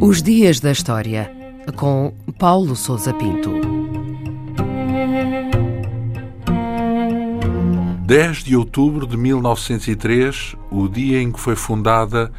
Os 0.00 0.22
Dias 0.22 0.60
da 0.60 0.72
História, 0.72 1.30
com 1.76 2.12
Paulo 2.38 2.74
Souza 2.74 3.14
Pinto. 3.14 3.50
10 8.04 8.44
de 8.44 8.56
outubro 8.56 9.06
de 9.06 9.16
1903, 9.16 10.54
o 10.70 10.86
dia 10.86 11.22
em 11.22 11.32
que 11.32 11.40
foi 11.40 11.56
fundada 11.56 12.30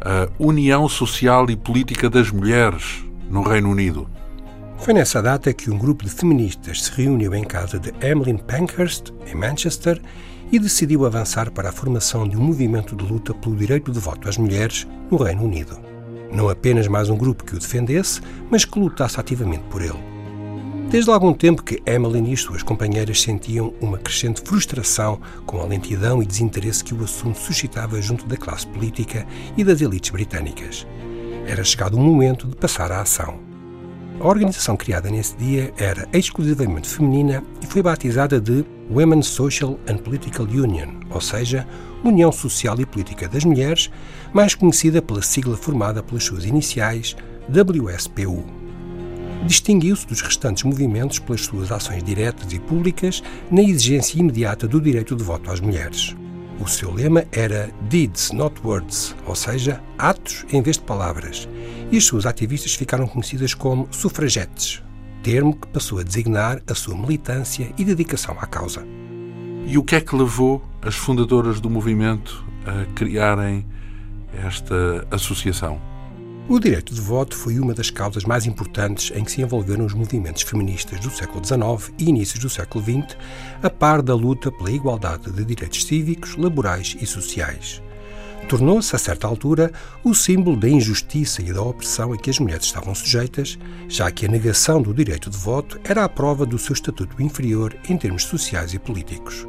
a 0.00 0.28
União 0.38 0.88
Social 0.88 1.48
e 1.48 1.56
Política 1.56 2.10
das 2.10 2.30
Mulheres 2.30 3.02
no 3.30 3.40
Reino 3.40 3.70
Unido. 3.70 4.06
Foi 4.82 4.92
nessa 4.92 5.22
data 5.22 5.54
que 5.54 5.70
um 5.70 5.78
grupo 5.78 6.04
de 6.04 6.10
feministas 6.10 6.82
se 6.82 6.90
reuniu 6.90 7.32
em 7.36 7.44
casa 7.44 7.78
de 7.78 7.90
Emmeline 8.04 8.42
Pankhurst, 8.42 9.12
em 9.30 9.36
Manchester, 9.36 10.02
e 10.50 10.58
decidiu 10.58 11.06
avançar 11.06 11.52
para 11.52 11.68
a 11.68 11.72
formação 11.72 12.28
de 12.28 12.36
um 12.36 12.40
movimento 12.40 12.96
de 12.96 13.04
luta 13.04 13.32
pelo 13.32 13.54
direito 13.54 13.92
de 13.92 14.00
voto 14.00 14.28
às 14.28 14.36
mulheres 14.36 14.84
no 15.08 15.18
Reino 15.18 15.44
Unido. 15.44 15.78
Não 16.32 16.48
apenas 16.48 16.88
mais 16.88 17.08
um 17.08 17.16
grupo 17.16 17.44
que 17.44 17.54
o 17.54 17.60
defendesse, 17.60 18.20
mas 18.50 18.64
que 18.64 18.76
lutasse 18.76 19.20
ativamente 19.20 19.62
por 19.70 19.82
ele. 19.82 20.02
Desde 20.90 21.12
algum 21.12 21.32
tempo 21.32 21.62
que 21.62 21.80
Emmeline 21.86 22.32
e 22.32 22.36
suas 22.36 22.64
companheiras 22.64 23.22
sentiam 23.22 23.72
uma 23.80 23.98
crescente 23.98 24.42
frustração 24.44 25.20
com 25.46 25.60
a 25.60 25.64
lentidão 25.64 26.20
e 26.20 26.26
desinteresse 26.26 26.82
que 26.82 26.92
o 26.92 27.04
assunto 27.04 27.38
suscitava 27.38 28.02
junto 28.02 28.26
da 28.26 28.36
classe 28.36 28.66
política 28.66 29.24
e 29.56 29.62
das 29.62 29.80
elites 29.80 30.10
britânicas. 30.10 30.84
Era 31.46 31.62
chegado 31.62 31.96
o 31.96 32.00
momento 32.00 32.48
de 32.48 32.56
passar 32.56 32.90
à 32.90 33.00
ação. 33.00 33.51
A 34.20 34.28
organização 34.28 34.76
criada 34.76 35.10
nesse 35.10 35.36
dia 35.36 35.72
era 35.76 36.08
exclusivamente 36.12 36.88
feminina 36.88 37.42
e 37.60 37.66
foi 37.66 37.82
batizada 37.82 38.40
de 38.40 38.64
Women's 38.90 39.26
Social 39.26 39.78
and 39.88 39.98
Political 39.98 40.46
Union, 40.46 40.88
ou 41.10 41.20
seja, 41.20 41.66
União 42.04 42.30
Social 42.30 42.80
e 42.80 42.86
Política 42.86 43.28
das 43.28 43.44
Mulheres, 43.44 43.90
mais 44.32 44.54
conhecida 44.54 45.02
pela 45.02 45.22
sigla 45.22 45.56
formada 45.56 46.02
pelas 46.02 46.24
suas 46.24 46.44
iniciais 46.44 47.16
WSPU. 47.48 48.44
Distinguiu-se 49.46 50.06
dos 50.06 50.20
restantes 50.20 50.62
movimentos 50.62 51.18
pelas 51.18 51.42
suas 51.42 51.72
ações 51.72 52.02
diretas 52.04 52.52
e 52.52 52.60
públicas 52.60 53.22
na 53.50 53.62
exigência 53.62 54.20
imediata 54.20 54.68
do 54.68 54.80
direito 54.80 55.16
de 55.16 55.24
voto 55.24 55.50
às 55.50 55.58
mulheres. 55.58 56.14
O 56.60 56.68
seu 56.68 56.92
lema 56.92 57.24
era 57.32 57.70
Deeds, 57.88 58.30
not 58.30 58.60
words, 58.64 59.16
ou 59.26 59.34
seja, 59.34 59.82
atos 59.98 60.44
em 60.52 60.62
vez 60.62 60.76
de 60.76 60.84
palavras, 60.84 61.48
e 61.90 61.96
as 61.96 62.04
suas 62.04 62.24
ativistas 62.24 62.74
ficaram 62.74 63.06
conhecidas 63.06 63.54
como 63.54 63.88
sufragetes, 63.90 64.82
termo 65.22 65.56
que 65.56 65.66
passou 65.68 65.98
a 65.98 66.02
designar 66.02 66.62
a 66.68 66.74
sua 66.74 66.96
militância 66.96 67.72
e 67.76 67.84
dedicação 67.84 68.36
à 68.38 68.46
causa. 68.46 68.86
E 69.66 69.76
o 69.76 69.82
que 69.82 69.96
é 69.96 70.00
que 70.00 70.14
levou 70.14 70.62
as 70.80 70.94
fundadoras 70.94 71.60
do 71.60 71.70
movimento 71.70 72.44
a 72.66 72.84
criarem 72.94 73.66
esta 74.44 75.06
associação? 75.10 75.91
O 76.48 76.58
direito 76.58 76.92
de 76.92 77.00
voto 77.00 77.36
foi 77.36 77.58
uma 77.60 77.72
das 77.72 77.88
causas 77.88 78.24
mais 78.24 78.46
importantes 78.46 79.12
em 79.14 79.24
que 79.24 79.30
se 79.30 79.40
envolveram 79.40 79.86
os 79.86 79.94
movimentos 79.94 80.42
feministas 80.42 80.98
do 80.98 81.08
século 81.08 81.42
XIX 81.44 81.94
e 81.98 82.08
inícios 82.08 82.40
do 82.40 82.50
século 82.50 82.84
XX, 82.84 83.16
a 83.62 83.70
par 83.70 84.02
da 84.02 84.14
luta 84.14 84.50
pela 84.50 84.70
igualdade 84.70 85.30
de 85.30 85.44
direitos 85.44 85.84
cívicos, 85.84 86.36
laborais 86.36 86.96
e 87.00 87.06
sociais. 87.06 87.80
Tornou-se, 88.48 88.94
a 88.94 88.98
certa 88.98 89.28
altura, 89.28 89.72
o 90.02 90.14
símbolo 90.14 90.56
da 90.56 90.68
injustiça 90.68 91.40
e 91.40 91.52
da 91.52 91.62
opressão 91.62 92.12
a 92.12 92.18
que 92.18 92.28
as 92.28 92.40
mulheres 92.40 92.66
estavam 92.66 92.92
sujeitas, 92.92 93.56
já 93.88 94.10
que 94.10 94.26
a 94.26 94.28
negação 94.28 94.82
do 94.82 94.92
direito 94.92 95.30
de 95.30 95.38
voto 95.38 95.80
era 95.84 96.04
a 96.04 96.08
prova 96.08 96.44
do 96.44 96.58
seu 96.58 96.72
estatuto 96.72 97.22
inferior 97.22 97.74
em 97.88 97.96
termos 97.96 98.24
sociais 98.24 98.74
e 98.74 98.80
políticos. 98.80 99.46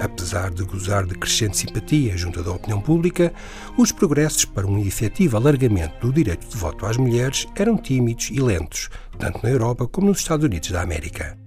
Apesar 0.00 0.50
de 0.50 0.64
gozar 0.64 1.04
de 1.04 1.14
crescente 1.14 1.58
simpatia 1.58 2.16
junto 2.16 2.42
da 2.42 2.52
opinião 2.52 2.80
pública, 2.80 3.34
os 3.76 3.92
progressos 3.92 4.46
para 4.46 4.66
um 4.66 4.78
efetivo 4.78 5.36
alargamento 5.36 6.06
do 6.06 6.12
direito 6.12 6.48
de 6.48 6.56
voto 6.56 6.86
às 6.86 6.96
mulheres 6.96 7.46
eram 7.54 7.76
tímidos 7.76 8.30
e 8.30 8.40
lentos, 8.40 8.88
tanto 9.18 9.40
na 9.42 9.50
Europa 9.50 9.86
como 9.86 10.06
nos 10.06 10.20
Estados 10.20 10.46
Unidos 10.46 10.70
da 10.70 10.80
América. 10.80 11.38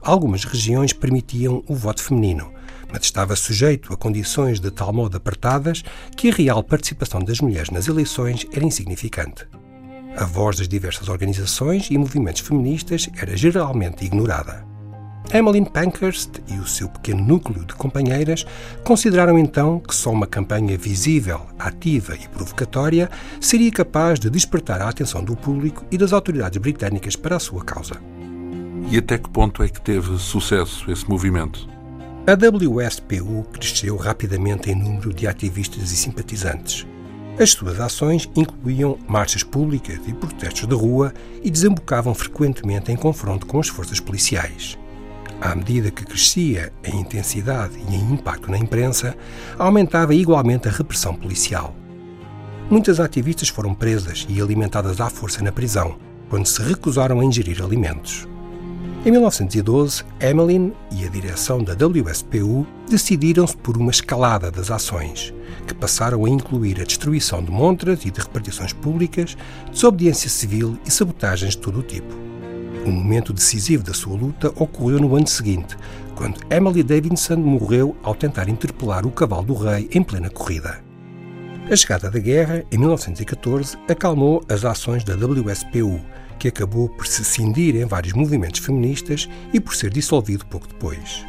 Algumas 0.00 0.44
regiões 0.44 0.94
permitiam 0.94 1.62
o 1.68 1.74
voto 1.74 2.02
feminino, 2.02 2.50
mas 2.90 3.02
estava 3.02 3.36
sujeito 3.36 3.92
a 3.92 3.96
condições 3.96 4.58
de 4.58 4.70
tal 4.70 4.90
modo 4.90 5.16
apertadas 5.16 5.82
que 6.16 6.30
a 6.30 6.34
real 6.34 6.64
participação 6.64 7.20
das 7.20 7.40
mulheres 7.40 7.68
nas 7.68 7.88
eleições 7.88 8.46
era 8.52 8.64
insignificante. 8.64 9.46
A 10.16 10.24
voz 10.24 10.56
das 10.56 10.68
diversas 10.68 11.08
organizações 11.08 11.90
e 11.90 11.98
movimentos 11.98 12.40
feministas 12.40 13.08
era 13.20 13.36
geralmente 13.36 14.06
ignorada. 14.06 14.67
Emmeline 15.32 15.68
Pankhurst 15.68 16.40
e 16.48 16.54
o 16.54 16.66
seu 16.66 16.88
pequeno 16.88 17.22
núcleo 17.22 17.64
de 17.66 17.74
companheiras 17.74 18.46
consideraram 18.82 19.38
então 19.38 19.78
que 19.78 19.94
só 19.94 20.10
uma 20.10 20.26
campanha 20.26 20.78
visível, 20.78 21.42
ativa 21.58 22.14
e 22.14 22.26
provocatória 22.28 23.10
seria 23.38 23.70
capaz 23.70 24.18
de 24.18 24.30
despertar 24.30 24.80
a 24.80 24.88
atenção 24.88 25.22
do 25.22 25.36
público 25.36 25.84
e 25.90 25.98
das 25.98 26.14
autoridades 26.14 26.58
britânicas 26.58 27.14
para 27.14 27.36
a 27.36 27.40
sua 27.40 27.62
causa. 27.62 28.00
E 28.90 28.96
até 28.96 29.18
que 29.18 29.28
ponto 29.28 29.62
é 29.62 29.68
que 29.68 29.80
teve 29.82 30.16
sucesso 30.18 30.90
esse 30.90 31.06
movimento? 31.06 31.68
A 32.26 32.32
WSPU 32.32 33.44
cresceu 33.52 33.96
rapidamente 33.96 34.70
em 34.70 34.74
número 34.74 35.12
de 35.12 35.26
ativistas 35.26 35.92
e 35.92 35.96
simpatizantes. 35.96 36.86
As 37.38 37.50
suas 37.50 37.78
ações 37.78 38.28
incluíam 38.34 38.98
marchas 39.06 39.42
públicas 39.42 40.00
e 40.06 40.12
protestos 40.14 40.66
de 40.66 40.74
rua 40.74 41.12
e 41.42 41.50
desembocavam 41.50 42.14
frequentemente 42.14 42.90
em 42.90 42.96
confronto 42.96 43.46
com 43.46 43.60
as 43.60 43.68
forças 43.68 44.00
policiais. 44.00 44.78
À 45.40 45.54
medida 45.54 45.90
que 45.90 46.04
crescia 46.04 46.72
a 46.84 46.90
intensidade 46.90 47.78
e 47.88 47.94
em 47.94 48.12
impacto 48.12 48.50
na 48.50 48.58
imprensa, 48.58 49.16
aumentava 49.56 50.14
igualmente 50.14 50.68
a 50.68 50.72
repressão 50.72 51.14
policial. 51.14 51.74
Muitas 52.68 52.98
ativistas 52.98 53.48
foram 53.48 53.72
presas 53.72 54.26
e 54.28 54.40
alimentadas 54.40 55.00
à 55.00 55.08
força 55.08 55.42
na 55.42 55.52
prisão, 55.52 55.96
quando 56.28 56.46
se 56.46 56.60
recusaram 56.60 57.20
a 57.20 57.24
ingerir 57.24 57.62
alimentos. 57.62 58.28
Em 59.06 59.12
1912, 59.12 60.02
Emmeline 60.20 60.74
e 60.90 61.06
a 61.06 61.08
direção 61.08 61.62
da 61.62 61.72
WSPU 61.72 62.66
decidiram-se 62.90 63.56
por 63.56 63.76
uma 63.76 63.92
escalada 63.92 64.50
das 64.50 64.72
ações, 64.72 65.32
que 65.66 65.74
passaram 65.74 66.24
a 66.24 66.28
incluir 66.28 66.80
a 66.80 66.84
destruição 66.84 67.42
de 67.42 67.50
montras 67.50 68.04
e 68.04 68.10
de 68.10 68.20
repartições 68.20 68.72
públicas, 68.72 69.36
desobediência 69.70 70.28
civil 70.28 70.76
e 70.84 70.90
sabotagens 70.90 71.52
de 71.52 71.58
todo 71.58 71.78
o 71.78 71.82
tipo. 71.82 72.27
O 72.88 72.90
momento 72.90 73.34
decisivo 73.34 73.84
da 73.84 73.92
sua 73.92 74.16
luta 74.16 74.48
ocorreu 74.56 74.98
no 74.98 75.14
ano 75.14 75.26
seguinte, 75.26 75.76
quando 76.14 76.40
Emily 76.48 76.82
Davidson 76.82 77.36
morreu 77.36 77.94
ao 78.02 78.14
tentar 78.14 78.48
interpelar 78.48 79.04
o 79.04 79.10
cavalo 79.10 79.44
do 79.44 79.52
rei 79.52 79.90
em 79.92 80.02
plena 80.02 80.30
corrida. 80.30 80.80
A 81.70 81.76
chegada 81.76 82.10
da 82.10 82.18
guerra, 82.18 82.64
em 82.72 82.78
1914, 82.78 83.76
acalmou 83.86 84.42
as 84.48 84.64
ações 84.64 85.04
da 85.04 85.12
WSPU, 85.14 86.00
que 86.38 86.48
acabou 86.48 86.88
por 86.88 87.06
se 87.06 87.22
cindir 87.26 87.76
em 87.76 87.84
vários 87.84 88.14
movimentos 88.14 88.60
feministas 88.60 89.28
e 89.52 89.60
por 89.60 89.74
ser 89.74 89.90
dissolvido 89.90 90.46
pouco 90.46 90.66
depois. 90.66 91.26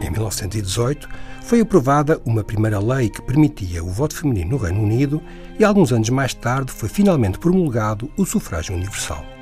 Em 0.00 0.10
1918, 0.12 1.08
foi 1.42 1.60
aprovada 1.60 2.22
uma 2.24 2.44
primeira 2.44 2.78
lei 2.78 3.08
que 3.08 3.20
permitia 3.20 3.82
o 3.82 3.90
voto 3.90 4.14
feminino 4.14 4.50
no 4.50 4.58
Reino 4.58 4.80
Unido 4.80 5.20
e 5.58 5.64
alguns 5.64 5.92
anos 5.92 6.08
mais 6.08 6.34
tarde 6.34 6.70
foi 6.70 6.88
finalmente 6.88 7.36
promulgado 7.36 8.08
o 8.16 8.24
sufrágio 8.24 8.76
universal. 8.76 9.39